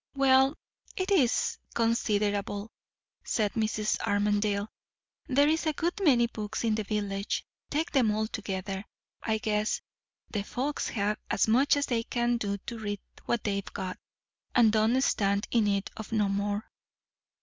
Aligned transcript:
"Well, 0.15 0.57
it 0.95 1.11
is, 1.11 1.59
considerable," 1.75 2.71
said 3.23 3.53
Mrs. 3.53 3.99
Armadale. 3.99 4.67
"There's 5.27 5.67
a 5.67 5.73
good 5.73 6.01
many 6.03 6.25
books 6.25 6.63
in 6.63 6.73
the 6.73 6.83
village, 6.83 7.45
take 7.69 7.95
'em 7.95 8.09
all 8.09 8.25
together. 8.25 8.83
I 9.21 9.37
guess 9.37 9.79
the 10.31 10.41
folks 10.41 10.89
have 10.89 11.19
as 11.29 11.47
much 11.47 11.75
as 11.77 11.85
they 11.85 12.01
can 12.01 12.37
do 12.37 12.57
to 12.65 12.79
read 12.79 12.99
what 13.27 13.43
they've 13.43 13.71
got, 13.73 13.99
and 14.55 14.71
don't 14.71 14.99
stand 15.03 15.47
in 15.51 15.65
need 15.65 15.91
of 15.95 16.11
no 16.11 16.27
more." 16.29 16.71